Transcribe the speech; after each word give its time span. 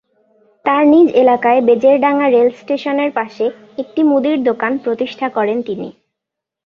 তাঁর 0.65 0.83
নিজ 0.85 1.07
এলাকায় 1.13 1.61
বেজেরডাঙ্গা 1.61 2.27
রেলস্টেশনের 2.29 3.11
পাশে 3.11 3.45
একটি 3.77 4.01
মুদি 4.03 4.31
দোকান 4.49 4.71
প্রতিষ্ঠা 4.77 5.27
করেন 5.29 5.57
তিনি। 5.61 5.89